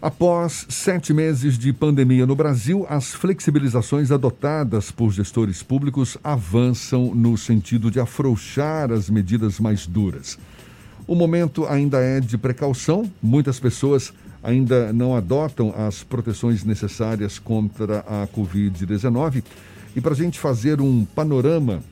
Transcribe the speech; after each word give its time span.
Após 0.00 0.66
sete 0.68 1.14
meses 1.14 1.56
de 1.56 1.72
pandemia 1.72 2.26
no 2.26 2.36
Brasil, 2.36 2.86
as 2.88 3.14
flexibilizações 3.14 4.10
adotadas 4.10 4.90
por 4.90 5.10
gestores 5.10 5.62
públicos 5.62 6.18
avançam 6.22 7.14
no 7.14 7.36
sentido 7.38 7.90
de 7.90 7.98
afrouxar 7.98 8.92
as 8.92 9.08
medidas 9.08 9.58
mais 9.58 9.86
duras. 9.86 10.38
O 11.06 11.14
momento 11.14 11.64
ainda 11.66 11.98
é 11.98 12.20
de 12.20 12.36
precaução, 12.36 13.10
muitas 13.22 13.58
pessoas 13.58 14.12
ainda 14.42 14.92
não 14.92 15.16
adotam 15.16 15.72
as 15.74 16.04
proteções 16.04 16.62
necessárias 16.62 17.38
contra 17.38 18.00
a 18.00 18.28
Covid-19. 18.28 19.42
E 19.96 20.00
para 20.00 20.12
a 20.12 20.16
gente 20.16 20.38
fazer 20.38 20.78
um 20.78 21.06
panorama, 21.06 21.82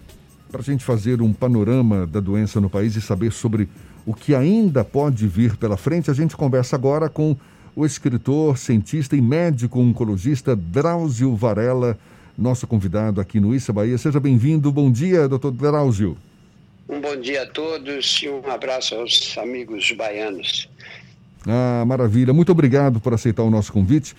para 0.53 0.61
a 0.61 0.65
gente 0.65 0.85
fazer 0.85 1.23
um 1.23 1.33
panorama 1.33 2.07
da 2.07 2.21
doença 2.21 2.61
no 2.61 2.69
país 2.69 2.97
e 2.97 3.01
saber 3.01 3.33
sobre 3.33 3.67
o 4.05 4.13
que 4.13 4.35
ainda 4.35 4.85
pode 4.85 5.27
vir 5.27 5.57
pela 5.57 5.79
frente, 5.79 6.11
a 6.11 6.15
gente 6.15 6.37
conversa 6.37 6.77
agora 6.77 7.09
com 7.09 7.35
o 7.77 7.85
escritor, 7.85 8.57
cientista 8.57 9.17
e 9.17 9.21
médico 9.21 9.81
oncologista 9.81 10.55
Drauzio 10.55 11.35
Varela, 11.35 11.99
nosso 12.37 12.67
convidado 12.67 13.21
aqui 13.21 13.41
no 13.41 13.55
Issa 13.55 13.73
Bahia. 13.73 13.99
Seja 13.99 14.21
bem-vindo. 14.21 14.71
Bom 14.71 14.91
dia, 14.91 15.29
doutor 15.29 15.51
Drauzio. 15.51 16.17
Um 16.89 17.01
bom 17.01 17.17
dia 17.17 17.43
a 17.43 17.47
todos 17.47 18.21
e 18.23 18.29
um 18.29 18.49
abraço 18.51 18.95
aos 18.95 19.37
amigos 19.39 19.91
baianos. 19.93 20.69
Ah, 21.47 21.85
maravilha. 21.87 22.33
Muito 22.33 22.53
obrigado 22.53 23.01
por 23.01 23.13
aceitar 23.13 23.43
o 23.43 23.51
nosso 23.51 23.73
convite. 23.73 24.15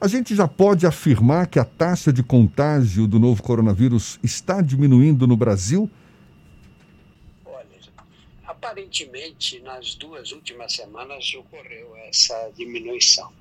A 0.00 0.08
gente 0.08 0.34
já 0.34 0.46
pode 0.46 0.86
afirmar 0.86 1.46
que 1.46 1.58
a 1.58 1.64
taxa 1.64 2.12
de 2.12 2.22
contágio 2.22 3.06
do 3.06 3.18
novo 3.18 3.42
coronavírus 3.42 4.18
está 4.22 4.60
diminuindo 4.60 5.26
no 5.26 5.36
Brasil? 5.36 5.88
Aparentemente, 8.56 9.60
nas 9.60 9.94
duas 9.94 10.32
últimas 10.32 10.72
semanas 10.72 11.32
ocorreu 11.34 11.94
essa 12.08 12.50
diminuição. 12.56 13.32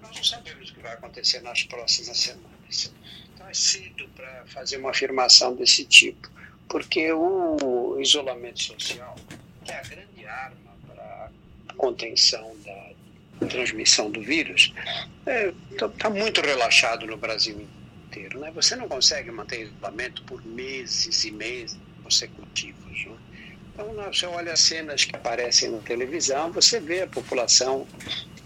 Nós 0.00 0.16
não 0.16 0.24
sabemos 0.24 0.70
o 0.70 0.74
que 0.74 0.80
vai 0.80 0.94
acontecer 0.94 1.40
nas 1.40 1.62
próximas 1.64 2.18
semanas. 2.18 2.92
Então 3.34 3.48
é 3.48 3.54
cedo 3.54 4.08
para 4.16 4.44
fazer 4.46 4.78
uma 4.78 4.90
afirmação 4.90 5.54
desse 5.54 5.84
tipo, 5.84 6.30
porque 6.68 7.12
o 7.12 7.98
isolamento 8.00 8.62
social, 8.62 9.14
que 9.64 9.72
é 9.72 9.78
a 9.78 9.82
grande 9.82 10.26
arma 10.26 10.72
para 10.86 11.30
a 11.68 11.74
contenção 11.74 12.56
da 12.64 13.46
transmissão 13.48 14.10
do 14.10 14.22
vírus, 14.22 14.72
está 15.20 15.30
é, 15.30 15.52
tá, 15.78 15.88
tá 15.88 16.10
muito 16.10 16.40
relaxado 16.40 17.06
no 17.06 17.16
Brasil 17.16 17.68
inteiro. 18.06 18.40
Né? 18.40 18.50
Você 18.52 18.74
não 18.74 18.88
consegue 18.88 19.30
manter 19.30 19.66
isolamento 19.66 20.22
por 20.22 20.44
meses 20.46 21.24
e 21.24 21.30
meses 21.30 21.78
consecutivos. 22.02 23.06
Né? 23.06 23.16
Então, 23.74 23.92
você 24.12 24.26
olha 24.26 24.52
as 24.52 24.60
cenas 24.60 25.04
que 25.04 25.16
aparecem 25.16 25.70
na 25.70 25.78
televisão, 25.78 26.52
você 26.52 26.78
vê 26.78 27.02
a 27.02 27.06
população 27.08 27.86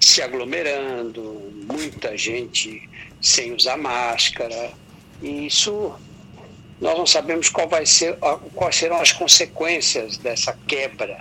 se 0.00 0.22
aglomerando, 0.22 1.52
muita 1.70 2.16
gente 2.16 2.88
sem 3.20 3.54
usar 3.54 3.76
máscara, 3.76 4.72
e 5.20 5.46
isso 5.46 5.92
nós 6.80 6.96
não 6.96 7.06
sabemos 7.06 7.50
qual 7.50 7.68
vai 7.68 7.84
ser, 7.84 8.16
quais 8.54 8.76
serão 8.76 9.00
as 9.00 9.12
consequências 9.12 10.16
dessa 10.16 10.56
quebra 10.66 11.18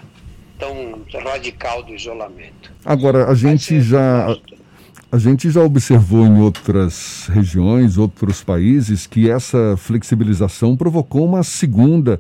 tão 0.58 1.04
radical 1.24 1.84
do 1.84 1.94
isolamento. 1.94 2.72
Agora, 2.86 3.30
a 3.30 3.36
gente 3.36 3.82
já 3.82 4.28
a 5.12 5.18
gente 5.18 5.50
já 5.50 5.62
observou 5.62 6.26
em 6.26 6.42
outras 6.42 7.28
regiões, 7.28 7.98
outros 7.98 8.44
países, 8.44 9.08
que 9.08 9.30
essa 9.30 9.76
flexibilização 9.78 10.76
provocou 10.76 11.26
uma 11.26 11.44
segunda 11.44 12.20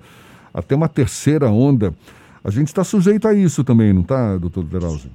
até 0.53 0.76
uma 0.76 0.90
terceira 0.90 1.50
onda. 1.50 1.94
A 2.44 2.50
gente 2.50 2.67
está 2.67 2.84
sujeito 2.84 3.28
a 3.28 3.34
isso 3.34 3.64
também, 3.64 3.92
não 3.94 4.02
está, 4.02 4.38
doutor 4.38 4.64
Veralzi? 4.64 5.09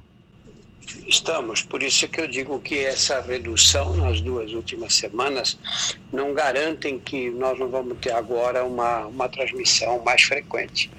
Estamos, 1.07 1.61
por 1.61 1.81
isso 1.81 2.07
que 2.07 2.21
eu 2.21 2.27
digo 2.27 2.59
que 2.59 2.77
essa 2.79 3.21
redução 3.21 3.95
nas 3.95 4.19
duas 4.21 4.51
últimas 4.51 4.95
semanas 4.95 5.57
não 6.11 6.33
garantem 6.33 6.99
que 6.99 7.29
nós 7.29 7.57
não 7.57 7.69
vamos 7.69 7.97
ter 7.99 8.11
agora 8.11 8.63
uma, 8.63 9.05
uma 9.05 9.29
transmissão 9.29 10.01
mais 10.03 10.21
frequente. 10.23 10.89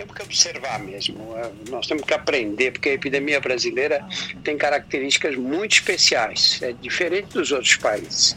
Temos 0.00 0.14
que 0.14 0.22
observar 0.22 0.78
mesmo, 0.78 1.36
é, 1.36 1.50
nós 1.68 1.86
temos 1.86 2.04
que 2.04 2.14
aprender, 2.14 2.70
porque 2.70 2.88
a 2.88 2.94
epidemia 2.94 3.38
brasileira 3.38 4.02
tem 4.42 4.56
características 4.56 5.36
muito 5.36 5.72
especiais, 5.72 6.58
é 6.62 6.72
diferente 6.72 7.34
dos 7.34 7.52
outros 7.52 7.76
países. 7.76 8.34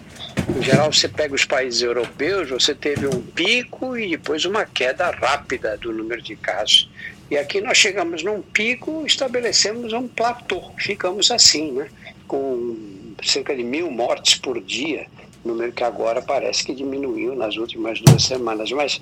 Em 0.58 0.62
geral, 0.62 0.92
você 0.92 1.08
pega 1.08 1.34
os 1.34 1.46
países 1.46 1.82
europeus, 1.82 2.50
você 2.50 2.76
teve 2.76 3.08
um 3.08 3.22
pico 3.22 3.98
e 3.98 4.10
depois 4.10 4.44
uma 4.44 4.66
queda 4.66 5.10
rápida 5.10 5.78
do 5.78 5.94
número 5.94 6.22
de 6.22 6.36
casos. 6.36 6.90
E 7.32 7.38
aqui 7.38 7.62
nós 7.62 7.78
chegamos 7.78 8.24
num 8.24 8.42
pico, 8.42 9.06
estabelecemos 9.08 9.94
um 9.94 10.06
platô, 10.06 10.70
ficamos 10.78 11.32
assim, 11.32 11.72
né? 11.72 11.88
com 12.28 13.16
cerca 13.24 13.56
de 13.56 13.64
mil 13.64 13.90
mortes 13.90 14.36
por 14.36 14.60
dia, 14.60 15.08
número 15.44 15.72
que 15.72 15.84
agora 15.84 16.22
parece 16.22 16.64
que 16.64 16.74
diminuiu 16.74 17.36
nas 17.36 17.58
últimas 17.58 18.00
duas 18.00 18.24
semanas, 18.24 18.72
mas 18.72 19.00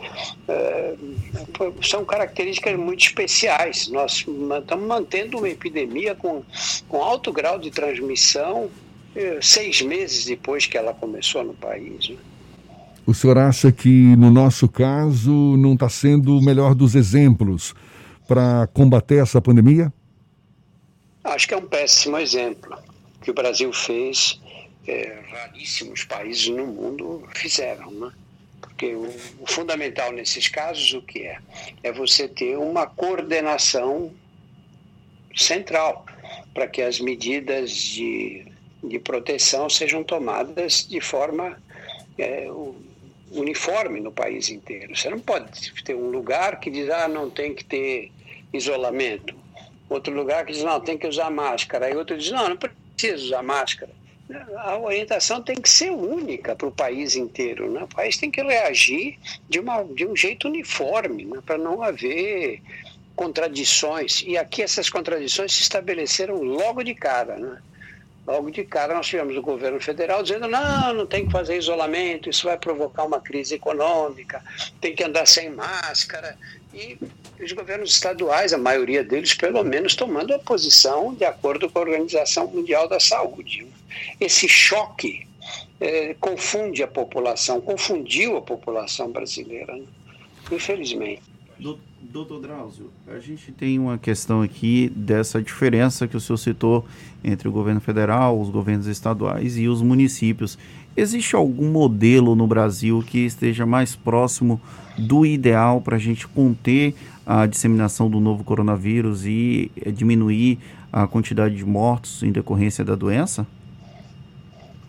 uh, 0.47 1.73
são 1.83 2.03
características 2.03 2.77
muito 2.77 3.05
especiais. 3.05 3.87
Nós 3.89 4.25
estamos 4.25 4.87
mantendo 4.87 5.37
uma 5.37 5.49
epidemia 5.49 6.15
com, 6.15 6.43
com 6.87 7.03
alto 7.03 7.31
grau 7.31 7.59
de 7.59 7.69
transmissão 7.69 8.69
é, 9.15 9.39
seis 9.41 9.81
meses 9.81 10.25
depois 10.25 10.65
que 10.65 10.77
ela 10.77 10.93
começou 10.93 11.43
no 11.43 11.53
país. 11.53 12.09
Né? 12.09 12.15
O 13.05 13.13
senhor 13.13 13.37
acha 13.37 13.71
que, 13.71 14.15
no 14.15 14.31
nosso 14.31 14.67
caso, 14.67 15.31
não 15.57 15.73
está 15.73 15.89
sendo 15.89 16.37
o 16.37 16.41
melhor 16.41 16.73
dos 16.73 16.95
exemplos 16.95 17.73
para 18.27 18.67
combater 18.73 19.21
essa 19.21 19.41
pandemia? 19.41 19.91
Acho 21.23 21.47
que 21.47 21.53
é 21.53 21.57
um 21.57 21.67
péssimo 21.67 22.17
exemplo 22.17 22.77
que 23.21 23.29
o 23.29 23.33
Brasil 23.33 23.71
fez, 23.71 24.40
é, 24.87 25.19
raríssimos 25.29 26.03
países 26.03 26.47
no 26.47 26.67
mundo 26.67 27.27
fizeram, 27.33 27.91
né? 27.91 28.11
Porque 28.59 28.93
o, 28.93 29.07
o 29.39 29.47
fundamental 29.47 30.11
nesses 30.11 30.47
casos 30.47 30.93
o 30.93 31.01
que 31.01 31.23
é? 31.23 31.39
É 31.83 31.91
você 31.91 32.27
ter 32.27 32.57
uma 32.57 32.85
coordenação 32.87 34.13
central 35.35 36.05
para 36.53 36.67
que 36.67 36.81
as 36.81 36.99
medidas 36.99 37.71
de 37.71 38.51
de 38.83 38.99
proteção 38.99 39.69
sejam 39.69 40.03
tomadas 40.03 40.87
de 40.87 40.99
forma 40.99 41.61
é, 42.17 42.47
uniforme 43.31 43.99
no 43.99 44.11
país 44.11 44.49
inteiro. 44.49 44.95
Você 44.95 45.09
não 45.09 45.19
pode 45.19 45.71
ter 45.83 45.95
um 45.95 46.09
lugar 46.09 46.59
que 46.59 46.69
diz, 46.69 46.89
ah, 46.89 47.07
não 47.07 47.29
tem 47.29 47.53
que 47.53 47.63
ter 47.63 48.11
isolamento. 48.51 49.35
Outro 49.89 50.13
lugar 50.13 50.45
que 50.45 50.53
diz, 50.53 50.63
não, 50.63 50.79
tem 50.79 50.97
que 50.97 51.07
usar 51.07 51.29
máscara. 51.29 51.85
Aí 51.85 51.95
outro 51.95 52.17
diz, 52.17 52.31
não, 52.31 52.49
não 52.49 52.57
precisa 52.57 53.23
usar 53.23 53.43
máscara. 53.43 53.91
A 54.57 54.77
orientação 54.77 55.41
tem 55.41 55.55
que 55.55 55.69
ser 55.69 55.91
única 55.91 56.55
para 56.55 56.67
o 56.67 56.71
país 56.71 57.15
inteiro. 57.15 57.71
Né? 57.71 57.83
O 57.83 57.87
país 57.87 58.17
tem 58.17 58.31
que 58.31 58.41
reagir 58.41 59.17
de, 59.49 59.59
uma, 59.59 59.83
de 59.83 60.05
um 60.05 60.15
jeito 60.15 60.47
uniforme, 60.47 61.25
né? 61.25 61.39
para 61.45 61.57
não 61.57 61.81
haver 61.81 62.61
contradições. 63.15 64.23
E 64.25 64.37
aqui 64.37 64.61
essas 64.61 64.89
contradições 64.89 65.53
se 65.53 65.61
estabeleceram 65.61 66.41
logo 66.41 66.83
de 66.83 66.95
cara. 66.95 67.37
Né? 67.37 67.57
Logo 68.25 68.51
de 68.51 68.63
cara, 68.63 68.93
nós 68.93 69.07
tivemos 69.07 69.35
o 69.35 69.41
governo 69.41 69.79
federal 69.81 70.21
dizendo: 70.21 70.47
não, 70.47 70.93
não 70.93 71.05
tem 71.07 71.25
que 71.25 71.31
fazer 71.31 71.57
isolamento, 71.57 72.29
isso 72.29 72.45
vai 72.45 72.57
provocar 72.57 73.03
uma 73.03 73.19
crise 73.19 73.55
econômica, 73.55 74.43
tem 74.79 74.95
que 74.95 75.03
andar 75.03 75.25
sem 75.25 75.49
máscara. 75.49 76.37
E 76.73 76.97
os 77.43 77.51
governos 77.51 77.91
estaduais, 77.91 78.53
a 78.53 78.57
maioria 78.57 79.03
deles, 79.03 79.33
pelo 79.33 79.63
menos, 79.63 79.95
tomando 79.95 80.33
a 80.33 80.39
posição 80.39 81.13
de 81.13 81.25
acordo 81.25 81.69
com 81.69 81.79
a 81.79 81.81
Organização 81.81 82.47
Mundial 82.47 82.87
da 82.87 82.99
Saúde. 82.99 83.67
Esse 84.19 84.47
choque 84.47 85.27
é, 85.79 86.13
confunde 86.19 86.83
a 86.83 86.87
população, 86.87 87.59
confundiu 87.59 88.37
a 88.37 88.41
população 88.41 89.11
brasileira, 89.11 89.75
né? 89.75 89.85
infelizmente. 90.51 91.30
Doutor 91.61 92.41
Drauzio, 92.41 92.89
a 93.07 93.19
gente 93.19 93.51
tem 93.51 93.77
uma 93.77 93.95
questão 93.95 94.41
aqui 94.41 94.91
dessa 94.95 95.39
diferença 95.39 96.07
que 96.07 96.17
o 96.17 96.19
senhor 96.19 96.37
citou 96.37 96.85
entre 97.23 97.47
o 97.47 97.51
governo 97.51 97.79
federal, 97.79 98.41
os 98.41 98.49
governos 98.49 98.87
estaduais 98.87 99.57
e 99.59 99.67
os 99.67 99.79
municípios. 99.81 100.57
Existe 100.97 101.35
algum 101.35 101.71
modelo 101.71 102.35
no 102.35 102.47
Brasil 102.47 103.03
que 103.05 103.19
esteja 103.19 103.63
mais 103.63 103.95
próximo 103.95 104.59
do 104.97 105.23
ideal 105.23 105.79
para 105.81 105.97
a 105.97 105.99
gente 105.99 106.27
conter 106.27 106.95
a 107.25 107.45
disseminação 107.45 108.09
do 108.09 108.19
novo 108.19 108.43
coronavírus 108.43 109.25
e 109.25 109.71
eh, 109.79 109.91
diminuir 109.91 110.57
a 110.91 111.05
quantidade 111.05 111.55
de 111.55 111.63
mortos 111.63 112.23
em 112.23 112.31
decorrência 112.31 112.83
da 112.83 112.95
doença? 112.95 113.45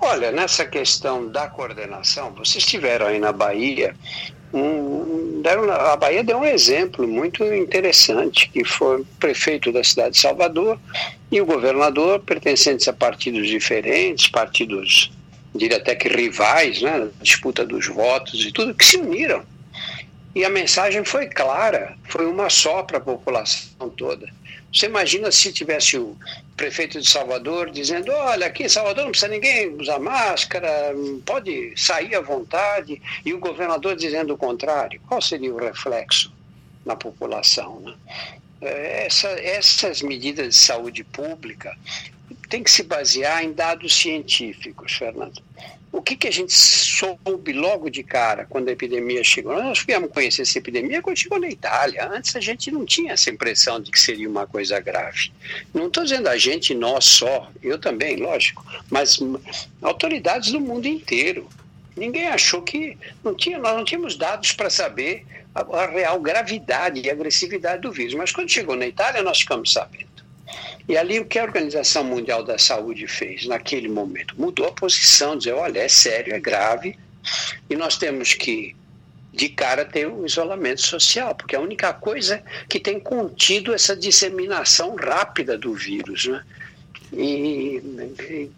Olha, 0.00 0.32
nessa 0.32 0.64
questão 0.64 1.28
da 1.28 1.46
coordenação, 1.46 2.32
vocês 2.32 2.64
estiveram 2.64 3.06
aí 3.06 3.20
na 3.20 3.30
Bahia 3.30 3.94
um, 4.52 5.40
deram, 5.42 5.70
a 5.70 5.96
Bahia 5.96 6.22
deu 6.22 6.38
um 6.38 6.44
exemplo 6.44 7.06
muito 7.06 7.44
interessante, 7.44 8.48
que 8.50 8.64
foi 8.64 9.00
o 9.00 9.06
prefeito 9.18 9.72
da 9.72 9.82
cidade 9.82 10.14
de 10.14 10.20
Salvador 10.20 10.78
e 11.30 11.40
o 11.40 11.46
governador, 11.46 12.20
pertencentes 12.20 12.86
a 12.88 12.92
partidos 12.92 13.48
diferentes, 13.48 14.28
partidos, 14.28 15.10
diria 15.54 15.78
até 15.78 15.94
que 15.94 16.08
rivais, 16.08 16.82
né, 16.82 17.08
disputa 17.20 17.64
dos 17.64 17.86
votos 17.88 18.44
e 18.44 18.52
tudo, 18.52 18.74
que 18.74 18.84
se 18.84 18.98
uniram. 18.98 19.42
E 20.34 20.44
a 20.44 20.50
mensagem 20.50 21.04
foi 21.04 21.26
clara, 21.26 21.94
foi 22.04 22.26
uma 22.26 22.48
só 22.48 22.82
para 22.82 22.98
a 22.98 23.00
população 23.00 23.88
toda. 23.90 24.28
Você 24.72 24.86
imagina 24.86 25.30
se 25.30 25.52
tivesse 25.52 25.98
o 25.98 26.16
prefeito 26.56 26.98
de 27.00 27.08
Salvador 27.08 27.70
dizendo: 27.70 28.10
olha, 28.10 28.46
aqui 28.46 28.64
em 28.64 28.68
Salvador 28.68 29.04
não 29.04 29.10
precisa 29.10 29.30
ninguém 29.30 29.68
usar 29.76 29.98
máscara, 29.98 30.94
pode 31.26 31.74
sair 31.76 32.14
à 32.14 32.20
vontade, 32.20 33.00
e 33.24 33.34
o 33.34 33.38
governador 33.38 33.94
dizendo 33.96 34.32
o 34.32 34.38
contrário. 34.38 35.00
Qual 35.06 35.20
seria 35.20 35.52
o 35.52 35.58
reflexo 35.58 36.32
na 36.86 36.96
população? 36.96 37.80
Né? 37.80 37.94
Essa, 38.62 39.28
essas 39.28 40.00
medidas 40.00 40.48
de 40.48 40.54
saúde 40.54 41.04
pública 41.04 41.76
têm 42.48 42.62
que 42.62 42.70
se 42.70 42.82
basear 42.82 43.44
em 43.44 43.52
dados 43.52 43.94
científicos, 43.94 44.92
Fernando. 44.92 45.42
O 45.92 46.00
que, 46.00 46.16
que 46.16 46.26
a 46.26 46.32
gente 46.32 46.54
soube 46.54 47.52
logo 47.52 47.90
de 47.90 48.02
cara 48.02 48.46
quando 48.48 48.68
a 48.68 48.72
epidemia 48.72 49.22
chegou? 49.22 49.62
Nós 49.62 49.84
viemos 49.86 50.10
conhecer 50.10 50.40
essa 50.40 50.58
epidemia 50.58 51.02
quando 51.02 51.18
chegou 51.18 51.38
na 51.38 51.48
Itália. 51.48 52.08
Antes 52.08 52.34
a 52.34 52.40
gente 52.40 52.70
não 52.70 52.86
tinha 52.86 53.12
essa 53.12 53.28
impressão 53.28 53.78
de 53.78 53.90
que 53.90 54.00
seria 54.00 54.26
uma 54.26 54.46
coisa 54.46 54.80
grave. 54.80 55.30
Não 55.74 55.88
estou 55.88 56.02
dizendo 56.02 56.28
a 56.28 56.38
gente, 56.38 56.74
nós 56.74 57.04
só, 57.04 57.52
eu 57.62 57.78
também, 57.78 58.16
lógico, 58.16 58.64
mas 58.90 59.20
autoridades 59.82 60.50
do 60.50 60.60
mundo 60.60 60.86
inteiro. 60.86 61.46
Ninguém 61.94 62.26
achou 62.28 62.62
que. 62.62 62.96
Não 63.22 63.34
tinha, 63.34 63.58
nós 63.58 63.76
não 63.76 63.84
tínhamos 63.84 64.16
dados 64.16 64.52
para 64.52 64.70
saber 64.70 65.26
a, 65.54 65.60
a 65.60 65.86
real 65.86 66.18
gravidade 66.20 67.02
e 67.02 67.10
agressividade 67.10 67.82
do 67.82 67.92
vírus. 67.92 68.14
Mas 68.14 68.32
quando 68.32 68.48
chegou 68.48 68.74
na 68.76 68.86
Itália, 68.86 69.22
nós 69.22 69.40
ficamos 69.40 69.70
sabendo. 69.70 70.11
E 70.88 70.96
ali 70.96 71.20
o 71.20 71.24
que 71.24 71.38
a 71.38 71.44
Organização 71.44 72.04
Mundial 72.04 72.42
da 72.42 72.58
Saúde 72.58 73.06
fez 73.06 73.46
naquele 73.46 73.88
momento? 73.88 74.34
Mudou 74.38 74.66
a 74.66 74.72
posição, 74.72 75.36
dizer, 75.36 75.52
olha, 75.52 75.80
é 75.80 75.88
sério, 75.88 76.34
é 76.34 76.40
grave, 76.40 76.98
e 77.70 77.76
nós 77.76 77.96
temos 77.96 78.34
que, 78.34 78.74
de 79.32 79.48
cara, 79.48 79.84
ter 79.84 80.06
o 80.06 80.26
isolamento 80.26 80.82
social, 80.82 81.34
porque 81.34 81.54
é 81.54 81.58
a 81.58 81.62
única 81.62 81.92
coisa 81.92 82.42
que 82.68 82.80
tem 82.80 82.98
contido 82.98 83.72
essa 83.72 83.96
disseminação 83.96 84.96
rápida 84.96 85.56
do 85.56 85.72
vírus. 85.72 86.26
Né? 86.26 86.42
E, 87.12 87.82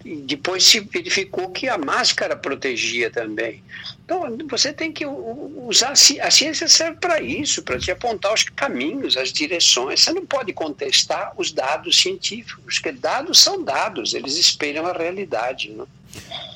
e, 0.05 0.17
depois 0.17 0.63
se 0.63 0.79
verificou 0.79 1.51
que 1.51 1.69
a 1.69 1.77
máscara 1.77 2.37
protegia 2.37 3.11
também. 3.11 3.63
Então, 4.05 4.23
você 4.49 4.73
tem 4.73 4.93
que 4.93 5.05
usar 5.05 5.91
a 5.91 6.31
ciência 6.31 6.69
serve 6.69 6.99
para 7.01 7.21
isso, 7.21 7.63
para 7.63 7.79
te 7.79 7.91
apontar 7.91 8.33
os 8.33 8.45
caminhos, 8.45 9.17
as 9.17 9.33
direções. 9.33 10.03
Você 10.03 10.13
não 10.13 10.25
pode 10.25 10.53
contestar 10.53 11.33
os 11.37 11.51
dados 11.51 11.97
científicos, 12.01 12.79
porque 12.79 12.93
dados 12.93 13.41
são 13.41 13.65
dados, 13.65 14.15
eles 14.15 14.37
espelham 14.37 14.87
a 14.87 14.93
realidade. 14.93 15.71
Né? 15.71 15.85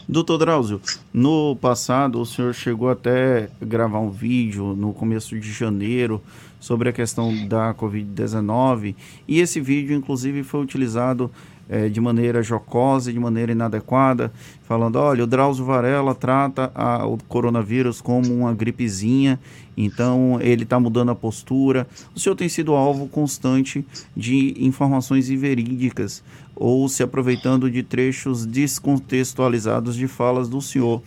Doutor 0.09 0.39
Drauzio, 0.39 0.81
no 1.13 1.57
passado 1.57 2.21
o 2.21 2.27
senhor 2.27 2.55
chegou 2.55 2.89
até 2.91 3.51
gravar 3.61 3.99
um 3.99 4.11
vídeo 4.11 4.75
no 4.75 4.95
começo 4.95 5.39
de 5.39 5.53
janeiro 5.53 6.23
sobre 6.61 6.89
a 6.89 6.93
questão 6.93 7.47
da 7.47 7.75
Covid-19 7.75 8.95
e 9.27 9.41
esse 9.41 9.61
vídeo, 9.61 9.97
inclusive, 9.97 10.43
foi 10.43 10.61
utilizado 10.61 11.31
é, 11.69 11.89
de 11.89 12.01
maneira 12.01 12.43
jocosa 12.43 13.13
de 13.13 13.19
maneira 13.19 13.53
inadequada, 13.53 14.33
falando: 14.63 14.97
olha, 14.97 15.25
o 15.25 15.27
Drauzio 15.27 15.65
Varela 15.65 16.15
trata 16.15 16.71
a, 16.75 17.07
o 17.07 17.19
coronavírus 17.29 18.01
como 18.01 18.33
uma 18.35 18.55
gripezinha, 18.55 19.39
então 19.77 20.39
ele 20.41 20.63
está 20.63 20.81
mudando 20.81 21.11
a 21.11 21.15
postura. 21.15 21.87
O 22.15 22.19
senhor 22.21 22.35
tem 22.35 22.49
sido 22.49 22.75
alvo 22.75 23.07
constante 23.07 23.85
de 24.17 24.55
informações 24.59 25.31
inverídicas 25.31 26.23
ou 26.57 26.89
se 26.89 27.03
aproveitando 27.03 27.71
de 27.71 27.83
trechos 27.83 28.45
descontextualizados 28.45 29.95
de 29.95 30.09
falas 30.09 30.49
do 30.49 30.61
senhor. 30.61 31.03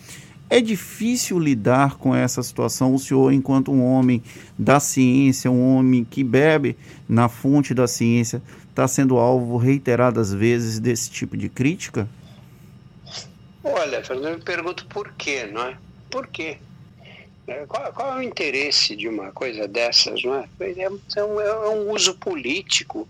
É 0.51 0.59
difícil 0.59 1.39
lidar 1.39 1.95
com 1.95 2.13
essa 2.13 2.43
situação, 2.43 2.93
o 2.93 2.99
senhor, 2.99 3.31
enquanto 3.31 3.71
um 3.71 3.81
homem 3.85 4.21
da 4.59 4.81
ciência, 4.81 5.49
um 5.49 5.77
homem 5.77 6.03
que 6.03 6.25
bebe 6.25 6.75
na 7.07 7.29
fonte 7.29 7.73
da 7.73 7.87
ciência, 7.87 8.41
está 8.69 8.85
sendo 8.85 9.17
alvo 9.17 9.55
reiteradas 9.55 10.33
vezes 10.33 10.77
desse 10.77 11.09
tipo 11.09 11.37
de 11.37 11.47
crítica? 11.47 12.05
Olha, 13.63 14.03
Fernando, 14.03 14.33
eu 14.33 14.37
me 14.39 14.43
pergunto 14.43 14.85
por 14.87 15.13
quê, 15.13 15.45
não 15.45 15.67
é? 15.67 15.77
Por 16.09 16.27
quê? 16.27 16.57
É, 17.47 17.65
qual, 17.65 17.93
qual, 17.93 18.17
é 18.17 18.19
o 18.19 18.21
interesse 18.21 18.93
de 18.93 19.07
uma 19.07 19.31
coisa 19.31 19.69
dessas, 19.69 20.21
não 20.21 20.35
é? 20.35 20.49
É, 20.59 20.83
é 20.83 21.23
um, 21.23 21.39
é 21.39 21.69
um 21.69 21.91
uso 21.91 22.13
político 22.15 23.07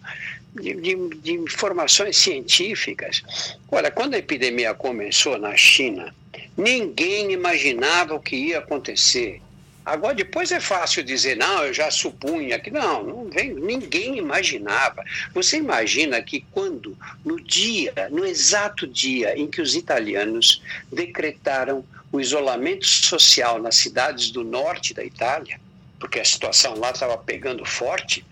de, 0.53 0.75
de, 0.75 1.09
de 1.17 1.31
informações 1.31 2.17
científicas. 2.17 3.23
Olha, 3.71 3.89
quando 3.89 4.13
a 4.13 4.19
epidemia 4.19 4.75
começou 4.75 5.39
na 5.39 5.57
China, 5.57 6.13
Ninguém 6.57 7.31
imaginava 7.31 8.15
o 8.15 8.19
que 8.19 8.35
ia 8.35 8.59
acontecer. 8.59 9.41
Agora, 9.83 10.13
depois 10.13 10.51
é 10.51 10.59
fácil 10.59 11.03
dizer, 11.03 11.35
não, 11.35 11.63
eu 11.63 11.73
já 11.73 11.89
supunha 11.89 12.59
que. 12.59 12.69
Não, 12.69 13.03
não 13.03 13.29
vem, 13.29 13.53
ninguém 13.53 14.17
imaginava. 14.17 15.03
Você 15.33 15.57
imagina 15.57 16.21
que 16.21 16.45
quando, 16.51 16.95
no 17.25 17.41
dia, 17.41 17.91
no 18.11 18.23
exato 18.23 18.85
dia 18.85 19.37
em 19.37 19.47
que 19.47 19.59
os 19.59 19.75
italianos 19.75 20.61
decretaram 20.91 21.83
o 22.11 22.21
isolamento 22.21 22.85
social 22.85 23.59
nas 23.59 23.75
cidades 23.77 24.29
do 24.29 24.43
norte 24.43 24.93
da 24.93 25.03
Itália, 25.03 25.59
porque 25.99 26.19
a 26.19 26.25
situação 26.25 26.77
lá 26.77 26.91
estava 26.91 27.17
pegando 27.17 27.65
forte, 27.65 28.23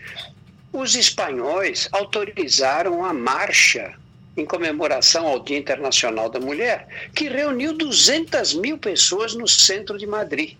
os 0.71 0.95
espanhóis 0.95 1.89
autorizaram 1.91 3.03
a 3.03 3.11
marcha 3.11 3.95
em 4.39 4.45
comemoração 4.45 5.27
ao 5.27 5.39
Dia 5.39 5.57
Internacional 5.57 6.29
da 6.29 6.39
Mulher, 6.39 6.87
que 7.13 7.27
reuniu 7.29 7.73
200 7.73 8.53
mil 8.55 8.77
pessoas 8.77 9.35
no 9.35 9.47
centro 9.47 9.97
de 9.97 10.07
Madrid. 10.07 10.57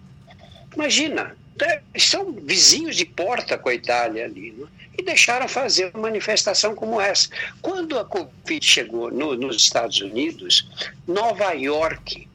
Imagina, 0.75 1.35
é, 1.61 1.81
são 1.97 2.31
vizinhos 2.31 2.95
de 2.95 3.05
porta 3.05 3.57
com 3.57 3.69
a 3.69 3.73
Itália 3.73 4.25
ali, 4.25 4.51
né? 4.51 4.67
e 4.97 5.01
deixaram 5.01 5.47
fazer 5.47 5.91
uma 5.93 6.03
manifestação 6.03 6.75
como 6.75 6.99
essa. 6.99 7.29
Quando 7.61 7.97
a 7.97 8.05
Covid 8.05 8.65
chegou 8.65 9.09
no, 9.09 9.35
nos 9.35 9.55
Estados 9.55 10.01
Unidos, 10.01 10.69
Nova 11.07 11.53
York 11.53 12.27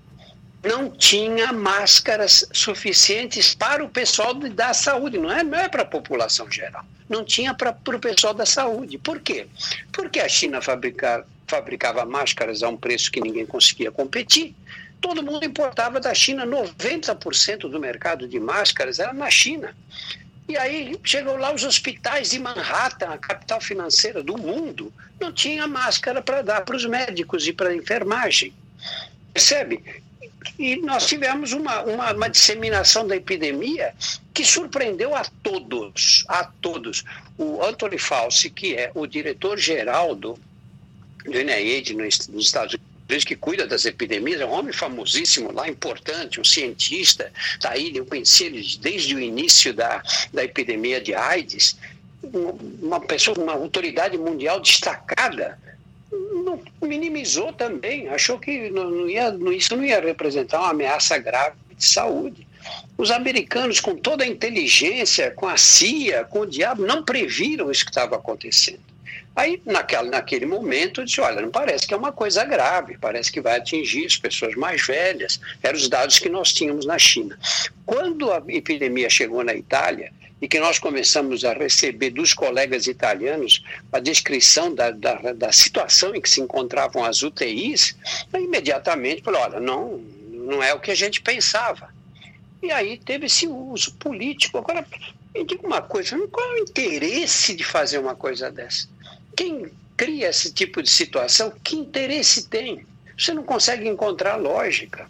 não 0.63 0.91
tinha 0.91 1.53
máscaras 1.53 2.49
suficientes 2.53 3.55
para 3.55 3.85
o 3.85 3.89
pessoal 3.89 4.33
da 4.33 4.73
saúde, 4.73 5.19
não 5.19 5.31
é, 5.31 5.45
não 5.45 5.59
é 5.59 5.69
para 5.69 5.83
a 5.83 5.87
população 5.87 6.51
geral. 6.51 6.85
Não 7.07 7.23
tinha 7.23 7.53
para 7.53 7.77
o 7.87 8.01
pessoal 8.01 8.33
da 8.33 8.47
saúde. 8.47 8.97
Por 8.97 9.21
quê? 9.21 9.47
Porque 9.93 10.19
a 10.19 10.29
China 10.29 10.63
fabrica, 10.63 11.27
fabricava 11.47 12.05
máscaras 12.05 12.63
a 12.63 12.69
um 12.69 12.77
preço 12.77 13.11
que 13.11 13.21
ninguém 13.21 13.47
conseguia 13.47 13.91
competir. 13.91 14.55
Todo 15.01 15.23
mundo 15.23 15.45
importava 15.45 16.01
da 16.01 16.15
China, 16.15 16.47
90% 16.47 17.69
do 17.69 17.79
mercado 17.79 18.27
de 18.27 18.41
máscaras 18.41 18.99
era 18.99 19.13
na 19.13 19.31
China. 19.31 19.75
E 20.49 20.57
aí 20.57 20.99
chegou 21.03 21.37
lá 21.37 21.55
os 21.55 21.65
hospitais 21.65 22.31
de 22.31 22.39
Manhattan, 22.39 23.09
a 23.09 23.19
capital 23.19 23.61
financeira 23.61 24.23
do 24.23 24.37
mundo, 24.37 24.93
não 25.21 25.33
tinha 25.33 25.67
máscara 25.67 26.21
para 26.21 26.43
dar 26.43 26.63
para 26.63 26.77
os 26.77 26.85
médicos 26.85 27.47
e 27.47 27.53
para 27.53 27.71
a 27.71 27.75
enfermagem. 27.75 28.53
Percebe? 29.33 29.83
E 30.59 30.77
nós 30.77 31.07
tivemos 31.07 31.53
uma, 31.53 31.83
uma, 31.83 32.13
uma, 32.13 32.29
disseminação 32.29 33.07
da 33.07 33.17
epidemia 33.17 33.95
que 34.33 34.45
surpreendeu 34.45 35.15
a 35.15 35.25
todos, 35.43 36.25
a 36.29 36.45
todos. 36.45 37.03
O 37.39 37.63
Anthony 37.63 37.99
Fauci, 37.99 38.51
que 38.51 38.77
é 38.77 38.91
o 38.95 39.07
diretor-geral 39.07 40.15
do, 40.15 40.39
do 41.25 41.33
NIH 41.33 41.95
nos 41.95 42.47
Estados 42.47 42.75
Unidos, 42.75 43.25
que 43.25 43.37
cuida 43.37 43.67
das 43.67 43.85
epidemias, 43.85 44.41
é 44.41 44.47
um 44.47 44.53
homem 44.53 44.73
famosíssimo 44.73 45.53
lá, 45.53 45.69
importante, 45.69 46.41
um 46.41 46.45
cientista, 46.45 47.31
está 47.53 47.71
aí, 47.71 47.95
eu 47.95 48.07
conheci 48.07 48.45
ele 48.45 48.67
desde 48.81 49.15
o 49.15 49.21
início 49.21 49.73
da, 49.73 50.03
da 50.33 50.45
epidemia 50.45 51.01
de 51.01 51.15
AIDS, 51.15 51.77
uma 52.83 53.01
pessoa, 53.01 53.39
uma 53.39 53.53
autoridade 53.53 54.17
mundial 54.17 54.61
destacada, 54.61 55.59
não, 56.11 56.61
minimizou 56.83 57.53
também, 57.53 58.09
achou 58.09 58.39
que 58.39 58.71
não, 58.71 58.91
não 58.91 59.09
ia, 59.09 59.35
isso 59.57 59.77
não 59.77 59.85
ia 59.85 60.01
representar 60.01 60.61
uma 60.61 60.71
ameaça 60.71 61.19
grave 61.19 61.57
de 61.77 61.85
saúde. 61.85 62.47
Os 62.97 63.11
americanos, 63.11 63.81
com 63.81 63.97
toda 63.97 64.25
a 64.25 64.27
inteligência, 64.27 65.31
com 65.31 65.47
a 65.47 65.57
CIA, 65.57 66.25
com 66.25 66.41
o 66.41 66.47
diabo, 66.47 66.87
não 66.87 67.03
previram 67.03 67.71
isso 67.71 67.85
que 67.85 67.91
estava 67.91 68.17
acontecendo. 68.17 68.94
Aí, 69.37 69.61
naquela, 69.65 70.09
naquele 70.11 70.47
momento, 70.47 71.05
disse: 71.05 71.21
olha, 71.21 71.43
não 71.43 71.51
parece 71.51 71.87
que 71.87 71.95
é 71.95 71.97
uma 71.97 72.13
coisa 72.13 72.45
grave, 72.45 72.97
parece 72.99 73.33
que 73.33 73.41
vai 73.41 73.57
atingir 73.57 74.07
as 74.07 74.17
pessoas 74.17 74.55
mais 74.55 74.87
velhas. 74.87 75.41
Eram 75.63 75.77
os 75.77 75.89
dados 75.89 76.19
que 76.19 76.29
nós 76.29 76.53
tínhamos 76.53 76.87
na 76.87 76.99
China. 76.99 77.39
Quando 77.85 78.33
a 78.33 78.43
epidemia 78.49 79.11
chegou 79.11 79.43
na 79.43 79.55
Itália, 79.55 80.13
e 80.45 80.49
que 80.49 80.61
nós 80.61 80.79
começamos 80.79 81.43
a 81.43 81.55
receber 81.55 82.11
dos 82.11 82.35
colegas 82.35 82.87
italianos 82.87 83.65
a 83.91 83.99
descrição 83.99 84.75
da, 84.75 84.91
da, 84.91 85.33
da 85.33 85.51
situação 85.53 86.15
em 86.15 86.21
que 86.21 86.29
se 86.29 86.41
encontravam 86.41 87.03
as 87.03 87.23
UTIs, 87.23 87.97
imediatamente 88.35 89.23
falou: 89.23 89.41
olha, 89.41 89.59
não, 89.59 89.99
não 90.29 90.63
é 90.63 90.75
o 90.75 90.81
que 90.81 90.91
a 90.91 90.95
gente 90.95 91.23
pensava. 91.23 91.89
E 92.63 92.71
aí 92.71 92.99
teve 92.99 93.27
esse 93.27 93.47
uso 93.47 93.95
político. 93.95 94.59
Agora, 94.59 94.87
me 95.35 95.45
diga 95.45 95.67
uma 95.67 95.81
coisa: 95.81 96.17
qual 96.29 96.47
é 96.47 96.61
o 96.61 96.63
interesse 96.63 97.55
de 97.55 97.65
fazer 97.65 97.99
uma 97.99 98.15
coisa 98.15 98.51
dessa? 98.51 98.87
Quem 99.37 99.67
cria 99.97 100.29
esse 100.29 100.53
tipo 100.53 100.83
de 100.83 100.91
situação, 100.91 101.53
que 101.63 101.77
interesse 101.77 102.49
tem? 102.49 102.85
Você 103.17 103.33
não 103.33 103.43
consegue 103.43 103.89
encontrar 103.89 104.37
lógica. 104.37 105.07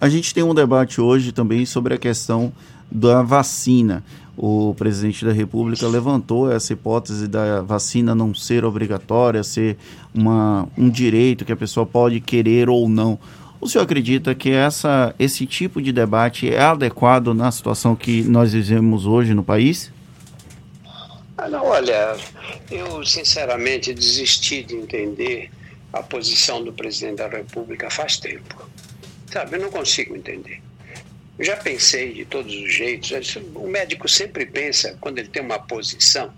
A 0.00 0.08
gente 0.08 0.34
tem 0.34 0.42
um 0.42 0.54
debate 0.54 1.00
hoje 1.00 1.32
também 1.32 1.64
sobre 1.64 1.94
a 1.94 1.98
questão 1.98 2.52
da 2.90 3.22
vacina. 3.22 4.04
O 4.36 4.74
presidente 4.76 5.24
da 5.24 5.32
República 5.32 5.86
levantou 5.86 6.50
essa 6.50 6.72
hipótese 6.72 7.28
da 7.28 7.62
vacina 7.62 8.14
não 8.14 8.34
ser 8.34 8.64
obrigatória, 8.64 9.42
ser 9.44 9.76
uma, 10.12 10.68
um 10.76 10.90
direito 10.90 11.44
que 11.44 11.52
a 11.52 11.56
pessoa 11.56 11.86
pode 11.86 12.20
querer 12.20 12.68
ou 12.68 12.88
não. 12.88 13.18
O 13.60 13.68
senhor 13.68 13.84
acredita 13.84 14.34
que 14.34 14.50
essa, 14.50 15.14
esse 15.18 15.46
tipo 15.46 15.80
de 15.80 15.92
debate 15.92 16.52
é 16.52 16.60
adequado 16.60 17.32
na 17.32 17.50
situação 17.50 17.96
que 17.96 18.22
nós 18.24 18.52
vivemos 18.52 19.06
hoje 19.06 19.32
no 19.32 19.42
país? 19.42 19.90
Ah, 21.44 21.48
não, 21.50 21.62
olha, 21.66 22.16
eu 22.70 23.04
sinceramente 23.04 23.92
desisti 23.92 24.62
de 24.62 24.76
entender 24.76 25.50
a 25.92 26.02
posição 26.02 26.64
do 26.64 26.72
presidente 26.72 27.16
da 27.16 27.28
República 27.28 27.90
faz 27.90 28.16
tempo. 28.16 28.66
Sabe, 29.30 29.56
eu 29.56 29.60
não 29.60 29.70
consigo 29.70 30.16
entender. 30.16 30.62
Eu 31.38 31.44
já 31.44 31.54
pensei 31.54 32.14
de 32.14 32.24
todos 32.24 32.50
os 32.50 32.72
jeitos. 32.72 33.36
O 33.54 33.68
médico 33.68 34.08
sempre 34.08 34.46
pensa, 34.46 34.96
quando 34.98 35.18
ele 35.18 35.28
tem 35.28 35.42
uma 35.42 35.58
posição, 35.58 36.32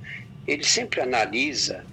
ele 0.44 0.64
sempre 0.64 1.00
analisa 1.00 1.84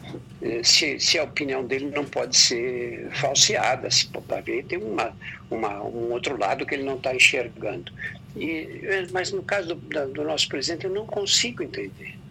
eh, 0.42 0.64
se, 0.64 1.00
se 1.00 1.20
a 1.20 1.24
opinião 1.24 1.64
dele 1.64 1.92
não 1.94 2.06
pode 2.06 2.36
ser 2.36 3.10
falseada, 3.12 3.92
se 3.92 4.10
ver 4.44 4.64
tem 4.64 4.80
uma, 4.80 5.16
uma, 5.52 5.84
um 5.84 6.12
outro 6.14 6.36
lado 6.36 6.66
que 6.66 6.74
ele 6.74 6.84
não 6.84 6.96
está 6.96 7.14
enxergando. 7.14 7.92
E, 8.36 9.08
mas 9.12 9.32
no 9.32 9.44
caso 9.44 9.76
do, 9.76 10.08
do 10.08 10.24
nosso 10.24 10.50
presidente, 10.50 10.86
eu 10.86 10.92
não 10.92 11.06
consigo 11.06 11.62
entender. 11.62 12.23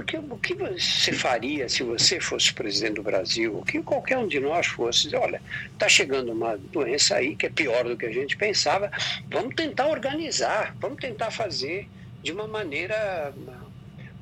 Porque 0.00 0.16
o 0.16 0.38
que 0.38 0.54
você 0.54 1.12
faria 1.12 1.68
se 1.68 1.82
você 1.82 2.18
fosse 2.18 2.54
presidente 2.54 2.94
do 2.94 3.02
Brasil, 3.02 3.58
o 3.58 3.62
que 3.62 3.82
qualquer 3.82 4.16
um 4.16 4.26
de 4.26 4.40
nós 4.40 4.66
fosse, 4.66 5.14
olha, 5.14 5.42
está 5.74 5.90
chegando 5.90 6.32
uma 6.32 6.56
doença 6.56 7.16
aí 7.16 7.36
que 7.36 7.44
é 7.44 7.50
pior 7.50 7.84
do 7.84 7.98
que 7.98 8.06
a 8.06 8.10
gente 8.10 8.34
pensava, 8.34 8.90
vamos 9.28 9.54
tentar 9.54 9.88
organizar, 9.88 10.74
vamos 10.80 10.98
tentar 10.98 11.30
fazer 11.30 11.86
de 12.22 12.32
uma 12.32 12.48
maneira 12.48 13.34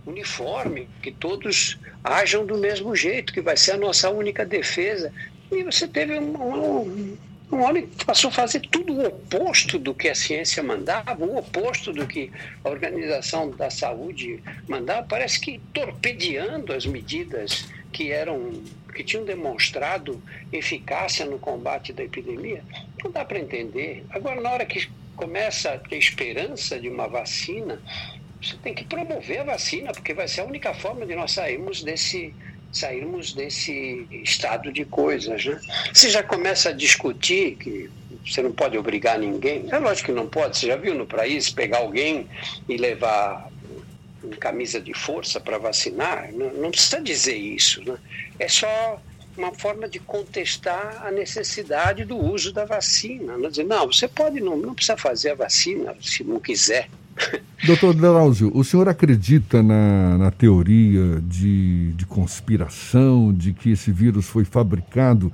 uniforme, 0.04 0.88
que 1.00 1.12
todos 1.12 1.78
ajam 2.02 2.44
do 2.44 2.58
mesmo 2.58 2.96
jeito, 2.96 3.32
que 3.32 3.40
vai 3.40 3.56
ser 3.56 3.72
a 3.72 3.76
nossa 3.76 4.10
única 4.10 4.44
defesa. 4.44 5.12
E 5.52 5.62
você 5.62 5.86
teve 5.86 6.18
um, 6.18 6.42
um, 6.42 7.16
um 7.50 7.62
homem 7.62 7.88
passou 8.06 8.28
a 8.28 8.32
fazer 8.32 8.60
tudo 8.60 8.92
o 8.92 9.06
oposto 9.06 9.78
do 9.78 9.94
que 9.94 10.08
a 10.08 10.14
ciência 10.14 10.62
mandava, 10.62 11.24
o 11.24 11.38
oposto 11.38 11.92
do 11.92 12.06
que 12.06 12.30
a 12.62 12.68
Organização 12.68 13.50
da 13.50 13.70
Saúde 13.70 14.42
mandava, 14.68 15.06
parece 15.06 15.40
que 15.40 15.60
torpedeando 15.72 16.72
as 16.72 16.84
medidas 16.84 17.68
que 17.92 18.12
eram 18.12 18.52
que 18.94 19.04
tinham 19.04 19.24
demonstrado 19.24 20.20
eficácia 20.52 21.24
no 21.24 21.38
combate 21.38 21.92
da 21.92 22.02
epidemia. 22.02 22.64
Não 23.02 23.12
dá 23.12 23.24
para 23.24 23.38
entender. 23.38 24.04
Agora, 24.10 24.40
na 24.40 24.50
hora 24.50 24.66
que 24.66 24.90
começa 25.14 25.72
a 25.72 25.78
ter 25.78 25.98
esperança 25.98 26.80
de 26.80 26.88
uma 26.88 27.06
vacina, 27.06 27.80
você 28.42 28.56
tem 28.56 28.74
que 28.74 28.84
promover 28.84 29.40
a 29.40 29.44
vacina, 29.44 29.92
porque 29.92 30.12
vai 30.12 30.26
ser 30.26 30.40
a 30.40 30.44
única 30.44 30.74
forma 30.74 31.06
de 31.06 31.14
nós 31.14 31.32
sairmos 31.32 31.82
desse, 31.82 32.34
sairmos 32.72 33.32
desse 33.32 34.06
estado 34.22 34.72
de 34.72 34.84
coisas. 34.84 35.44
Né? 35.44 35.60
Você 35.92 36.10
já 36.10 36.22
começa 36.22 36.70
a 36.70 36.72
discutir 36.72 37.56
que 37.56 37.90
você 38.26 38.42
não 38.42 38.52
pode 38.52 38.76
obrigar 38.76 39.18
ninguém. 39.18 39.66
É 39.70 39.78
lógico 39.78 40.06
que 40.06 40.12
não 40.12 40.26
pode. 40.26 40.58
Você 40.58 40.66
já 40.66 40.76
viu 40.76 40.94
no 40.94 41.06
país 41.06 41.50
pegar 41.50 41.78
alguém 41.78 42.28
e 42.68 42.76
levar 42.76 43.50
camisa 44.38 44.80
de 44.80 44.92
força 44.92 45.40
para 45.40 45.58
vacinar? 45.58 46.30
Não, 46.32 46.52
não, 46.52 46.70
precisa 46.70 47.00
dizer 47.00 47.36
isso. 47.36 47.82
Né? 47.84 47.96
É 48.38 48.48
só 48.48 49.00
uma 49.36 49.54
forma 49.54 49.88
de 49.88 49.98
contestar 50.00 51.06
a 51.06 51.10
necessidade 51.10 52.04
do 52.04 52.16
uso 52.16 52.52
da 52.52 52.64
vacina. 52.64 53.38
Não, 53.38 53.48
dizer, 53.48 53.64
não 53.64 53.86
você 53.86 54.08
pode, 54.08 54.40
não, 54.40 54.56
não 54.56 54.74
precisa 54.74 54.96
fazer 54.96 55.30
a 55.30 55.34
vacina 55.34 55.96
se 56.00 56.24
não 56.24 56.40
quiser. 56.40 56.88
Doutor 57.66 57.92
Drauzio, 57.92 58.52
o 58.54 58.62
senhor 58.62 58.88
acredita 58.88 59.62
na, 59.62 60.16
na 60.16 60.30
teoria 60.30 61.20
de, 61.26 61.92
de 61.92 62.06
conspiração, 62.06 63.32
de 63.32 63.52
que 63.52 63.70
esse 63.70 63.90
vírus 63.90 64.26
foi 64.26 64.44
fabricado 64.44 65.32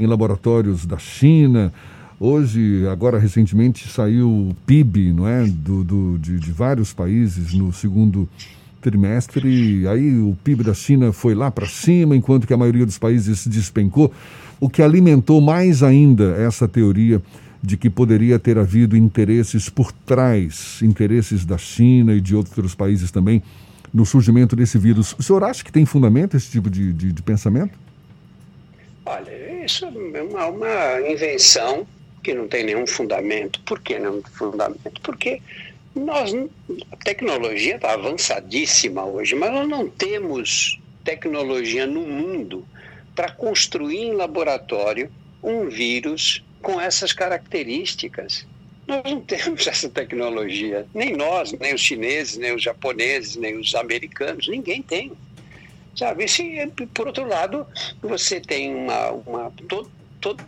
em 0.00 0.06
laboratórios 0.06 0.86
da 0.86 0.98
China? 0.98 1.72
Hoje, 2.18 2.84
agora 2.90 3.18
recentemente, 3.18 3.86
saiu 3.86 4.28
o 4.28 4.56
PIB 4.66 5.12
não 5.12 5.28
é, 5.28 5.44
do, 5.44 5.84
do 5.84 6.18
de, 6.18 6.40
de, 6.40 6.50
vários 6.50 6.92
países 6.92 7.52
no 7.52 7.72
segundo 7.72 8.28
trimestre, 8.80 9.86
aí 9.86 10.18
o 10.18 10.36
PIB 10.42 10.64
da 10.64 10.74
China 10.74 11.12
foi 11.12 11.34
lá 11.34 11.50
para 11.50 11.66
cima, 11.66 12.16
enquanto 12.16 12.46
que 12.46 12.54
a 12.54 12.56
maioria 12.56 12.86
dos 12.86 12.98
países 12.98 13.46
despencou, 13.46 14.12
o 14.58 14.68
que 14.68 14.82
alimentou 14.82 15.40
mais 15.40 15.82
ainda 15.82 16.34
essa 16.38 16.66
teoria 16.66 17.22
de 17.62 17.76
que 17.76 17.90
poderia 17.90 18.38
ter 18.38 18.58
havido 18.58 18.96
interesses 18.96 19.68
por 19.68 19.92
trás, 19.92 20.80
interesses 20.82 21.44
da 21.44 21.58
China 21.58 22.14
e 22.14 22.20
de 22.20 22.34
outros 22.34 22.74
países 22.74 23.10
também, 23.10 23.42
no 23.92 24.04
surgimento 24.06 24.54
desse 24.54 24.78
vírus. 24.78 25.14
O 25.18 25.22
senhor 25.22 25.42
acha 25.42 25.64
que 25.64 25.72
tem 25.72 25.84
fundamento 25.84 26.36
esse 26.36 26.50
tipo 26.50 26.70
de, 26.70 26.92
de, 26.92 27.12
de 27.12 27.22
pensamento? 27.22 27.78
Olha, 29.04 29.64
isso 29.64 29.86
é 29.86 30.22
uma, 30.22 30.46
uma, 30.46 31.10
invenção 31.10 31.86
que 32.22 32.34
não 32.34 32.46
tem 32.46 32.64
nenhum 32.64 32.86
fundamento. 32.86 33.60
Por 33.60 33.80
que 33.80 33.98
não 33.98 34.22
fundamento? 34.22 35.00
Porque 35.02 35.40
nós, 35.94 36.32
a 36.92 36.96
tecnologia 36.96 37.76
está 37.76 37.94
avançadíssima 37.94 39.04
hoje, 39.04 39.34
mas 39.34 39.50
nós 39.50 39.68
não 39.68 39.88
temos 39.88 40.78
tecnologia 41.02 41.86
no 41.86 42.02
mundo 42.02 42.64
para 43.14 43.32
construir 43.32 43.98
em 43.98 44.12
laboratório 44.12 45.10
um 45.42 45.68
vírus 45.68 46.44
com 46.62 46.80
essas 46.80 47.12
características. 47.12 48.46
Nós 48.86 49.02
não 49.04 49.20
temos 49.26 49.66
essa 49.66 49.88
tecnologia, 49.88 50.86
nem 50.94 51.14
nós, 51.14 51.52
nem 51.52 51.74
os 51.74 51.80
chineses, 51.80 52.36
nem 52.36 52.54
os 52.54 52.62
japoneses, 52.62 53.36
nem 53.36 53.58
os 53.58 53.74
americanos, 53.74 54.48
ninguém 54.48 54.82
tem. 54.82 55.12
Sabe? 55.96 56.28
Se, 56.28 56.70
por 56.94 57.08
outro 57.08 57.26
lado, 57.26 57.66
você 58.00 58.40
tem 58.40 58.74
uma. 58.74 59.10
uma 59.10 59.52
todo, 59.68 59.90
todo, 60.20 60.44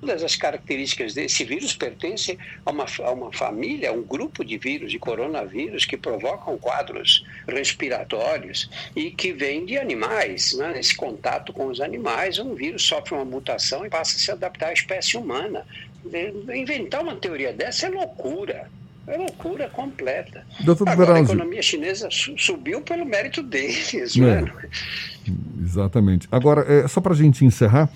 todas 0.00 0.22
as 0.22 0.34
características 0.34 1.14
desse 1.14 1.44
vírus 1.44 1.74
pertencem 1.74 2.38
a 2.64 2.70
uma, 2.70 2.86
a 3.04 3.10
uma 3.10 3.32
família, 3.32 3.90
a 3.90 3.92
um 3.92 4.02
grupo 4.02 4.44
de 4.44 4.56
vírus, 4.56 4.90
de 4.90 4.98
coronavírus, 4.98 5.84
que 5.84 5.96
provocam 5.96 6.56
quadros 6.58 7.24
respiratórios 7.46 8.70
e 8.96 9.10
que 9.10 9.32
vêm 9.32 9.64
de 9.66 9.76
animais. 9.76 10.54
Né? 10.54 10.72
Nesse 10.74 10.96
contato 10.96 11.52
com 11.52 11.66
os 11.66 11.80
animais, 11.80 12.38
um 12.38 12.54
vírus 12.54 12.82
sofre 12.82 13.14
uma 13.14 13.24
mutação 13.24 13.84
e 13.84 13.90
passa 13.90 14.16
a 14.16 14.18
se 14.18 14.30
adaptar 14.30 14.68
à 14.68 14.72
espécie 14.72 15.16
humana. 15.16 15.66
Inventar 16.54 17.02
uma 17.02 17.16
teoria 17.16 17.52
dessa 17.52 17.86
é 17.86 17.90
loucura. 17.90 18.70
É 19.06 19.16
loucura 19.16 19.68
completa. 19.68 20.46
Doutor 20.60 20.88
Agora, 20.88 21.14
a 21.16 21.20
economia 21.20 21.62
chinesa 21.62 22.08
subiu 22.10 22.80
pelo 22.82 23.04
mérito 23.04 23.42
deles. 23.42 24.16
É. 24.16 24.20
Né? 24.20 24.52
Exatamente. 25.62 26.28
Agora, 26.30 26.64
é, 26.72 26.86
só 26.86 27.00
para 27.00 27.12
a 27.12 27.16
gente 27.16 27.44
encerrar, 27.44 27.90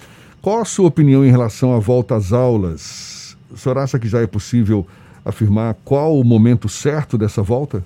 qual 0.45 0.61
a 0.61 0.65
sua 0.67 0.89
opinião 0.89 1.25
em 1.25 1.31
relação 1.31 1.75
à 1.75 1.79
volta 1.79 2.15
às 2.15 2.31
aulas? 2.31 3.35
O 3.51 3.57
senhor 3.57 3.79
acha 3.79 3.99
que 3.99 4.07
já 4.07 4.21
é 4.21 4.27
possível 4.27 4.87
afirmar 5.25 5.75
qual 5.83 6.21
o 6.21 6.23
momento 6.23 6.69
certo 6.69 7.17
dessa 7.17 7.41
volta? 7.43 7.83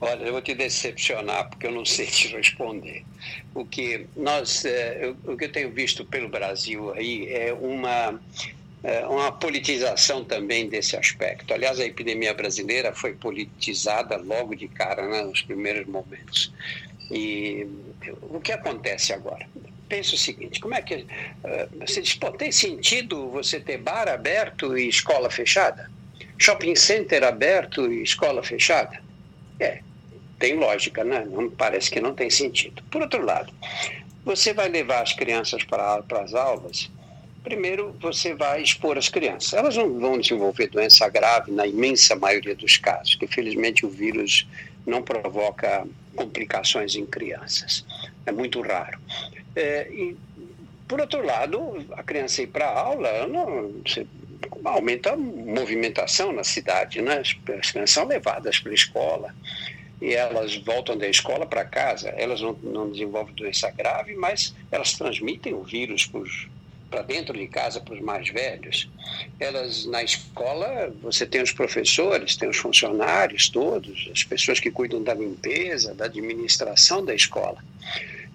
Olha, 0.00 0.22
eu 0.24 0.32
vou 0.32 0.40
te 0.40 0.54
decepcionar 0.54 1.50
porque 1.50 1.66
eu 1.66 1.70
não 1.70 1.84
sei 1.84 2.06
te 2.06 2.28
responder. 2.28 3.04
O 3.54 3.62
que 3.66 4.06
nós, 4.16 4.64
é, 4.64 5.12
o 5.26 5.36
que 5.36 5.44
eu 5.44 5.52
tenho 5.52 5.70
visto 5.70 6.02
pelo 6.02 6.30
Brasil 6.30 6.94
aí 6.94 7.28
é 7.28 7.52
uma 7.52 8.18
é, 8.82 9.06
uma 9.06 9.30
politização 9.32 10.24
também 10.24 10.66
desse 10.66 10.96
aspecto. 10.96 11.52
Aliás, 11.52 11.78
a 11.78 11.84
epidemia 11.84 12.32
brasileira 12.32 12.94
foi 12.94 13.12
politizada 13.12 14.16
logo 14.16 14.54
de 14.54 14.66
cara, 14.66 15.06
né, 15.06 15.22
nos 15.24 15.42
primeiros 15.42 15.86
momentos. 15.86 16.50
E 17.10 17.66
o 18.22 18.40
que 18.40 18.52
acontece 18.52 19.12
agora? 19.12 19.46
Pensa 19.90 20.14
o 20.14 20.18
seguinte: 20.18 20.60
como 20.60 20.74
é 20.74 20.80
que. 20.80 20.94
Uh, 20.94 21.78
você 21.80 22.00
diz, 22.00 22.14
pô, 22.14 22.30
tem 22.30 22.50
sentido 22.50 23.28
você 23.28 23.60
ter 23.60 23.76
bar 23.76 24.08
aberto 24.08 24.78
e 24.78 24.88
escola 24.88 25.28
fechada? 25.28 25.90
Shopping 26.38 26.76
center 26.76 27.22
aberto 27.24 27.92
e 27.92 28.02
escola 28.02 28.42
fechada? 28.42 29.02
É, 29.58 29.80
tem 30.38 30.54
lógica, 30.54 31.04
né? 31.04 31.26
Não, 31.28 31.50
parece 31.50 31.90
que 31.90 32.00
não 32.00 32.14
tem 32.14 32.30
sentido. 32.30 32.82
Por 32.90 33.02
outro 33.02 33.22
lado, 33.22 33.52
você 34.24 34.54
vai 34.54 34.68
levar 34.68 35.02
as 35.02 35.12
crianças 35.12 35.64
para 35.64 36.02
as 36.22 36.32
aulas. 36.32 36.88
Primeiro, 37.42 37.96
você 38.00 38.34
vai 38.34 38.62
expor 38.62 38.98
as 38.98 39.08
crianças. 39.08 39.54
Elas 39.54 39.76
não 39.76 39.98
vão 39.98 40.18
desenvolver 40.18 40.68
doença 40.68 41.08
grave 41.08 41.50
na 41.50 41.66
imensa 41.66 42.14
maioria 42.14 42.54
dos 42.54 42.76
casos, 42.76 43.14
que 43.14 43.26
felizmente 43.26 43.86
o 43.86 43.88
vírus 43.88 44.46
não 44.86 45.02
provoca 45.02 45.86
complicações 46.14 46.94
em 46.94 47.06
crianças. 47.06 47.84
É 48.26 48.32
muito 48.32 48.60
raro. 48.60 48.98
É, 49.56 49.88
e, 49.90 50.16
por 50.86 51.00
outro 51.00 51.24
lado, 51.24 51.84
a 51.92 52.02
criança 52.02 52.42
ir 52.42 52.48
para 52.48 52.66
a 52.66 52.78
aula 52.78 53.26
não, 53.26 53.72
você, 53.86 54.06
aumenta 54.64 55.12
a 55.12 55.16
movimentação 55.16 56.32
na 56.32 56.44
cidade, 56.44 57.00
né? 57.00 57.18
As, 57.18 57.36
as 57.58 57.70
crianças 57.70 57.90
são 57.90 58.06
levadas 58.06 58.58
para 58.58 58.72
a 58.72 58.74
escola 58.74 59.34
e 60.00 60.14
elas 60.14 60.56
voltam 60.56 60.96
da 60.96 61.08
escola 61.08 61.46
para 61.46 61.64
casa. 61.64 62.08
Elas 62.10 62.40
não, 62.40 62.52
não 62.62 62.90
desenvolvem 62.90 63.34
doença 63.34 63.70
grave, 63.70 64.14
mas 64.14 64.54
elas 64.70 64.92
transmitem 64.92 65.54
o 65.54 65.62
vírus 65.62 66.06
para 66.06 66.20
para 66.90 67.02
dentro 67.02 67.38
de 67.38 67.46
casa 67.46 67.80
para 67.80 67.94
os 67.94 68.00
mais 68.00 68.28
velhos, 68.28 68.88
elas 69.38 69.86
na 69.86 70.02
escola 70.02 70.92
você 71.00 71.24
tem 71.24 71.40
os 71.40 71.52
professores, 71.52 72.36
tem 72.36 72.48
os 72.48 72.56
funcionários 72.56 73.48
todos, 73.48 74.10
as 74.12 74.24
pessoas 74.24 74.58
que 74.58 74.70
cuidam 74.70 75.02
da 75.02 75.14
limpeza, 75.14 75.94
da 75.94 76.06
administração 76.06 77.04
da 77.04 77.14
escola. 77.14 77.58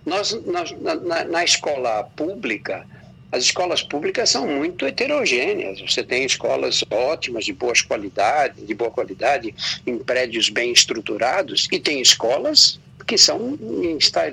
Nós, 0.05 0.31
nós 0.45 0.71
na, 0.79 1.25
na 1.25 1.43
escola 1.43 2.03
pública, 2.15 2.85
as 3.31 3.43
escolas 3.43 3.83
públicas 3.83 4.29
são 4.29 4.47
muito 4.47 4.85
heterogêneas. 4.85 5.81
Você 5.81 6.03
tem 6.03 6.23
escolas 6.23 6.83
ótimas, 6.89 7.43
de 7.43 7.51
boas 7.51 7.81
qualidade, 7.81 8.61
de 8.61 8.73
boa 8.73 8.91
qualidade, 8.91 9.53
em 9.85 9.97
prédios 9.97 10.49
bem 10.49 10.71
estruturados, 10.71 11.67
e 11.71 11.79
tem 11.79 11.99
escolas 11.99 12.79
que 13.05 13.17
são 13.17 13.57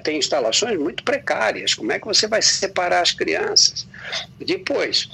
têm 0.03 0.19
instalações 0.19 0.79
muito 0.79 1.03
precárias. 1.03 1.75
Como 1.75 1.93
é 1.93 1.99
que 1.99 2.07
você 2.07 2.27
vai 2.27 2.41
separar 2.41 3.03
as 3.03 3.13
crianças? 3.13 3.87
Depois, 4.41 5.09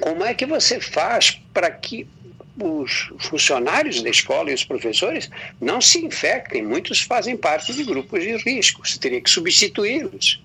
como 0.00 0.24
é 0.24 0.32
que 0.34 0.46
você 0.46 0.80
faz 0.80 1.40
para 1.52 1.70
que 1.70 2.06
os 2.60 3.10
funcionários 3.18 4.02
da 4.02 4.10
escola 4.10 4.50
e 4.50 4.54
os 4.54 4.64
professores 4.64 5.28
não 5.60 5.80
se 5.80 6.04
infectem? 6.04 6.62
Muitos 6.62 7.00
fazem 7.00 7.36
parte 7.36 7.72
de 7.72 7.82
grupos 7.84 8.22
de 8.22 8.36
risco. 8.36 8.86
Você 8.86 8.98
teria 8.98 9.20
que 9.20 9.30
substituí-los 9.30 10.40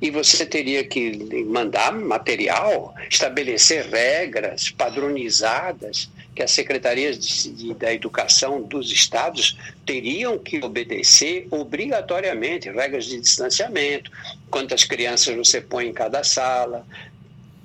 e 0.00 0.10
você 0.10 0.44
teria 0.44 0.82
que 0.82 1.44
mandar 1.44 1.92
material, 1.92 2.94
estabelecer 3.08 3.86
regras 3.86 4.70
padronizadas 4.70 6.10
que 6.34 6.42
as 6.42 6.50
secretarias 6.50 7.18
de, 7.18 7.50
de, 7.50 7.74
da 7.74 7.92
educação 7.92 8.62
dos 8.62 8.90
estados 8.90 9.56
teriam 9.84 10.38
que 10.38 10.64
obedecer 10.64 11.46
obrigatoriamente 11.50 12.70
regras 12.70 13.04
de 13.04 13.20
distanciamento, 13.20 14.10
quantas 14.50 14.84
crianças 14.84 15.36
você 15.36 15.60
põe 15.60 15.88
em 15.88 15.92
cada 15.92 16.24
sala, 16.24 16.86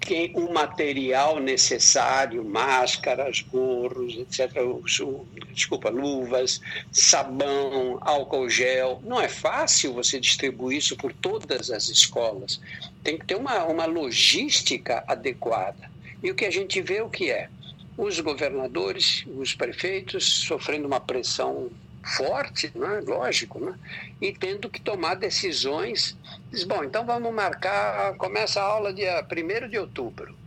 que 0.08 0.32
o 0.36 0.54
material 0.54 1.38
necessário, 1.38 2.44
máscaras, 2.44 3.42
gorros, 3.42 4.16
etc. 4.16 4.50
Desculpa, 5.52 5.90
luvas, 5.90 6.62
sabão, 6.94 7.98
álcool 8.00 8.50
gel. 8.50 9.02
Não 9.04 9.20
é 9.20 9.28
fácil 9.28 9.94
você 9.94 10.18
distribuir 10.18 10.78
isso 10.78 10.96
por 10.96 11.12
todas 11.12 11.70
as 11.70 11.90
escolas. 11.90 12.62
Tem 13.04 13.18
que 13.18 13.26
ter 13.26 13.36
uma, 13.36 13.66
uma 13.66 13.86
logística 13.86 15.04
adequada. 15.08 15.92
E 16.24 16.32
o 16.32 16.36
que 16.36 16.46
a 16.46 16.52
gente 16.52 16.82
vê 16.82 17.02
o 17.02 17.10
que 17.10 17.30
é? 17.30 17.50
Os 17.98 18.20
governadores, 18.20 19.26
os 19.36 19.56
prefeitos 19.56 20.44
sofrendo 20.46 20.88
uma 20.88 21.00
pressão 21.00 21.70
forte, 22.16 22.72
né? 22.76 23.02
lógico, 23.06 23.60
né? 23.60 23.78
e 24.22 24.32
tendo 24.32 24.70
que 24.70 24.80
tomar 24.80 25.16
decisões. 25.16 26.16
Diz, 26.50 26.64
bom, 26.64 26.84
então 26.84 27.06
vamos 27.06 27.34
marcar, 27.34 28.16
começa 28.16 28.62
a 28.62 28.66
aula 28.66 28.94
dia 28.94 29.26
1 29.26 29.70
de 29.70 29.78
outubro. 29.78 30.38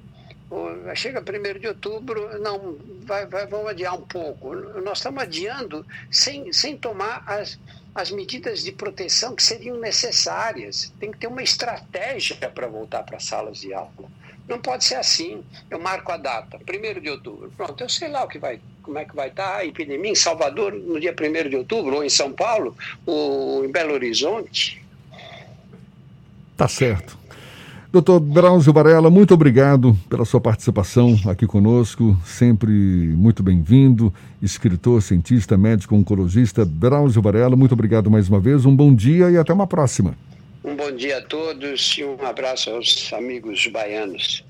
Chega 0.97 1.21
1 1.21 1.59
de 1.61 1.69
outubro, 1.69 2.41
não, 2.41 2.77
vai, 3.05 3.25
vai, 3.27 3.47
vamos 3.47 3.69
adiar 3.69 3.95
um 3.95 4.03
pouco. 4.03 4.55
Nós 4.81 4.99
estamos 4.99 5.23
adiando 5.23 5.87
sem, 6.11 6.53
sem 6.53 6.77
tomar 6.77 7.23
as, 7.25 7.59
as 7.95 8.11
medidas 8.11 8.65
de 8.65 8.73
proteção 8.73 9.37
que 9.37 9.43
seriam 9.43 9.79
necessárias. 9.79 10.93
Tem 10.99 11.13
que 11.13 11.19
ter 11.19 11.29
uma 11.29 11.43
estratégia 11.43 12.51
para 12.51 12.67
voltar 12.67 13.05
para 13.05 13.19
as 13.19 13.25
salas 13.25 13.59
de 13.61 13.73
aula. 13.73 14.11
Não 14.49 14.59
pode 14.59 14.85
ser 14.85 14.97
assim. 14.97 15.45
Eu 15.71 15.79
marco 15.79 16.11
a 16.11 16.17
data, 16.17 16.59
1 16.59 17.01
de 17.01 17.09
outubro. 17.09 17.53
Pronto, 17.57 17.81
eu 17.81 17.89
sei 17.89 18.09
lá 18.09 18.25
o 18.25 18.29
que 18.29 18.39
vai, 18.39 18.61
como 18.83 18.99
é 18.99 19.05
que 19.05 19.15
vai 19.15 19.29
estar 19.29 19.59
a 19.59 19.65
epidemia 19.65 20.11
em 20.11 20.17
Salvador 20.17 20.73
no 20.73 20.99
dia 20.99 21.15
1 21.15 21.49
de 21.49 21.57
outubro, 21.57 21.95
ou 21.95 22.05
em 22.05 22.11
São 22.11 22.33
Paulo, 22.33 22.77
ou 23.07 23.65
em 23.65 23.71
Belo 23.71 23.93
Horizonte. 23.93 24.85
Tá 26.57 26.67
certo. 26.67 27.20
Doutor 27.93 28.21
Drauzio 28.21 28.73
Varela, 28.73 29.11
muito 29.11 29.35
obrigado 29.35 29.99
pela 30.09 30.25
sua 30.25 30.41
participação 30.41 31.19
aqui 31.27 31.45
conosco, 31.45 32.17
sempre 32.25 32.71
muito 32.71 33.43
bem-vindo. 33.43 34.15
Escritor, 34.41 35.03
cientista, 35.03 35.59
médico, 35.59 35.97
oncologista, 35.97 36.65
Drauzio 36.65 37.21
Varela, 37.21 37.57
muito 37.57 37.73
obrigado 37.73 38.09
mais 38.09 38.29
uma 38.29 38.39
vez, 38.39 38.65
um 38.65 38.77
bom 38.77 38.95
dia 38.95 39.29
e 39.29 39.37
até 39.37 39.53
uma 39.53 39.67
próxima. 39.67 40.15
Um 40.63 40.77
bom 40.77 40.93
dia 40.93 41.19
a 41.19 41.23
todos 41.23 41.97
e 41.99 42.05
um 42.05 42.25
abraço 42.25 42.71
aos 42.71 43.13
amigos 43.13 43.67
baianos. 43.67 44.45